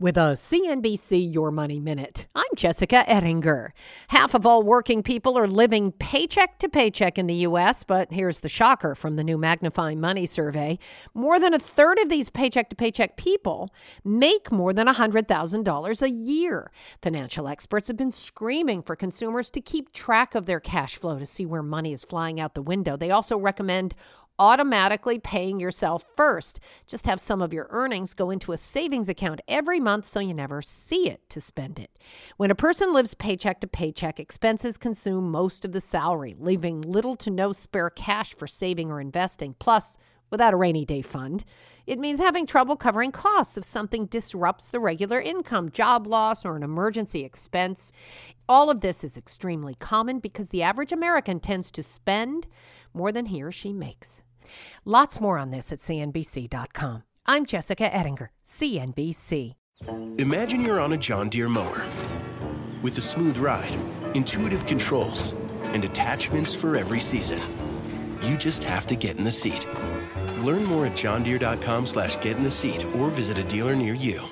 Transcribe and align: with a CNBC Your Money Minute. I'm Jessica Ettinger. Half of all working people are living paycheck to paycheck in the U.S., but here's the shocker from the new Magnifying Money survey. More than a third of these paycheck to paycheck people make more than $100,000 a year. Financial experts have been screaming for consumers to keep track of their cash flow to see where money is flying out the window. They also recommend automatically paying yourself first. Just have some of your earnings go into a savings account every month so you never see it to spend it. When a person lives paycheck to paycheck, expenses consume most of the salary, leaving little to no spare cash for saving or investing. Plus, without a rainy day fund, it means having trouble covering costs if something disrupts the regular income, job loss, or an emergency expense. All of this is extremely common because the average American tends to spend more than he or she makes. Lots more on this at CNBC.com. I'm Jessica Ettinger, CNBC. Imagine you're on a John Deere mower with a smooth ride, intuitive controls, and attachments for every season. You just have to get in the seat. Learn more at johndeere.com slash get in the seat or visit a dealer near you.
with 0.00 0.16
a 0.16 0.32
CNBC 0.34 1.32
Your 1.32 1.50
Money 1.50 1.80
Minute. 1.80 2.26
I'm 2.34 2.44
Jessica 2.54 3.08
Ettinger. 3.10 3.72
Half 4.08 4.34
of 4.34 4.46
all 4.46 4.62
working 4.62 5.02
people 5.02 5.36
are 5.36 5.48
living 5.48 5.92
paycheck 5.92 6.58
to 6.60 6.68
paycheck 6.68 7.18
in 7.18 7.26
the 7.26 7.34
U.S., 7.34 7.82
but 7.84 8.12
here's 8.12 8.40
the 8.40 8.48
shocker 8.48 8.94
from 8.94 9.16
the 9.16 9.24
new 9.24 9.36
Magnifying 9.36 10.00
Money 10.00 10.26
survey. 10.26 10.78
More 11.14 11.40
than 11.40 11.52
a 11.52 11.58
third 11.58 11.98
of 11.98 12.08
these 12.08 12.30
paycheck 12.30 12.70
to 12.70 12.76
paycheck 12.76 13.16
people 13.16 13.70
make 14.04 14.52
more 14.52 14.72
than 14.72 14.86
$100,000 14.86 16.02
a 16.02 16.10
year. 16.10 16.70
Financial 17.02 17.48
experts 17.48 17.88
have 17.88 17.96
been 17.96 18.12
screaming 18.12 18.82
for 18.82 18.94
consumers 18.94 19.50
to 19.50 19.60
keep 19.60 19.92
track 19.92 20.34
of 20.34 20.46
their 20.46 20.60
cash 20.60 20.96
flow 20.96 21.18
to 21.18 21.26
see 21.26 21.46
where 21.46 21.62
money 21.62 21.92
is 21.92 22.04
flying 22.04 22.40
out 22.40 22.54
the 22.54 22.62
window. 22.62 22.96
They 22.96 23.10
also 23.10 23.36
recommend 23.36 23.94
automatically 24.38 25.18
paying 25.18 25.60
yourself 25.60 26.04
first. 26.16 26.60
Just 26.86 27.06
have 27.06 27.20
some 27.20 27.42
of 27.42 27.52
your 27.52 27.66
earnings 27.70 28.14
go 28.14 28.30
into 28.30 28.52
a 28.52 28.56
savings 28.56 29.08
account 29.08 29.40
every 29.48 29.80
month 29.80 30.06
so 30.06 30.20
you 30.20 30.34
never 30.34 30.62
see 30.62 31.08
it 31.08 31.28
to 31.30 31.40
spend 31.40 31.78
it. 31.78 31.90
When 32.36 32.50
a 32.50 32.54
person 32.54 32.92
lives 32.92 33.14
paycheck 33.14 33.60
to 33.60 33.66
paycheck, 33.66 34.20
expenses 34.20 34.76
consume 34.76 35.30
most 35.30 35.64
of 35.64 35.72
the 35.72 35.80
salary, 35.80 36.34
leaving 36.38 36.82
little 36.82 37.16
to 37.16 37.30
no 37.30 37.52
spare 37.52 37.90
cash 37.90 38.34
for 38.34 38.46
saving 38.46 38.90
or 38.90 39.00
investing. 39.00 39.54
Plus, 39.58 39.98
without 40.30 40.54
a 40.54 40.56
rainy 40.58 40.84
day 40.84 41.02
fund, 41.02 41.44
it 41.86 41.98
means 41.98 42.20
having 42.20 42.44
trouble 42.44 42.76
covering 42.76 43.12
costs 43.12 43.56
if 43.56 43.64
something 43.64 44.04
disrupts 44.06 44.68
the 44.68 44.78
regular 44.78 45.20
income, 45.20 45.70
job 45.70 46.06
loss, 46.06 46.44
or 46.44 46.54
an 46.54 46.62
emergency 46.62 47.24
expense. 47.24 47.92
All 48.46 48.68
of 48.68 48.82
this 48.82 49.02
is 49.02 49.16
extremely 49.16 49.74
common 49.74 50.18
because 50.18 50.50
the 50.50 50.62
average 50.62 50.92
American 50.92 51.40
tends 51.40 51.70
to 51.70 51.82
spend 51.82 52.46
more 52.92 53.10
than 53.10 53.26
he 53.26 53.42
or 53.42 53.50
she 53.50 53.72
makes. 53.72 54.22
Lots 54.84 55.20
more 55.20 55.38
on 55.38 55.50
this 55.50 55.72
at 55.72 55.80
CNBC.com. 55.80 57.02
I'm 57.26 57.44
Jessica 57.44 57.94
Ettinger, 57.94 58.30
CNBC. 58.44 59.54
Imagine 60.18 60.62
you're 60.62 60.80
on 60.80 60.92
a 60.92 60.96
John 60.96 61.28
Deere 61.28 61.48
mower 61.48 61.86
with 62.82 62.98
a 62.98 63.00
smooth 63.00 63.36
ride, 63.36 63.78
intuitive 64.14 64.64
controls, 64.66 65.34
and 65.64 65.84
attachments 65.84 66.54
for 66.54 66.76
every 66.76 67.00
season. 67.00 67.40
You 68.22 68.36
just 68.36 68.64
have 68.64 68.86
to 68.88 68.96
get 68.96 69.18
in 69.18 69.24
the 69.24 69.30
seat. 69.30 69.66
Learn 70.38 70.64
more 70.64 70.86
at 70.86 70.92
johndeere.com 70.92 71.86
slash 71.86 72.20
get 72.20 72.36
in 72.36 72.42
the 72.42 72.50
seat 72.50 72.84
or 72.96 73.10
visit 73.10 73.38
a 73.38 73.44
dealer 73.44 73.76
near 73.76 73.94
you. 73.94 74.22